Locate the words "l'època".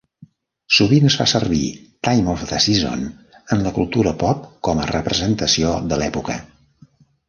6.05-6.45